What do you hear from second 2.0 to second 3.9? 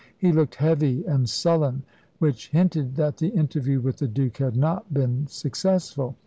which hinted that the interview